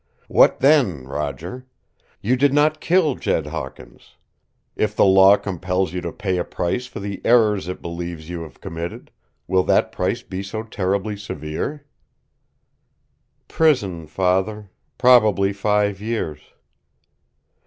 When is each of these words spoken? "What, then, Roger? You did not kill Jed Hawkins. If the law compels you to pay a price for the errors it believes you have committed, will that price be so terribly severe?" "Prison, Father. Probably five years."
"What, 0.27 0.61
then, 0.61 1.03
Roger? 1.03 1.67
You 2.21 2.35
did 2.35 2.55
not 2.55 2.81
kill 2.81 3.13
Jed 3.13 3.45
Hawkins. 3.45 4.15
If 4.75 4.95
the 4.95 5.05
law 5.05 5.37
compels 5.37 5.93
you 5.93 6.01
to 6.01 6.11
pay 6.11 6.39
a 6.39 6.43
price 6.43 6.87
for 6.87 6.99
the 6.99 7.21
errors 7.23 7.67
it 7.67 7.83
believes 7.83 8.27
you 8.27 8.41
have 8.41 8.59
committed, 8.61 9.11
will 9.47 9.61
that 9.65 9.91
price 9.91 10.23
be 10.23 10.41
so 10.41 10.63
terribly 10.63 11.15
severe?" 11.17 11.85
"Prison, 13.47 14.07
Father. 14.07 14.71
Probably 14.97 15.53
five 15.53 16.01
years." 16.01 16.39